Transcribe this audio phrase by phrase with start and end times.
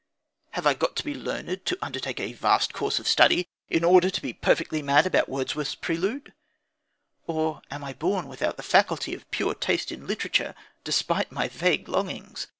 [0.57, 4.09] Have I got to be learned, to undertake a vast course of study, in order
[4.09, 6.33] to be perfectly mad about Wordsworth's Prelude?
[7.27, 11.87] Or am I born without the faculty of pure taste in literature, despite my vague
[11.87, 12.47] longings?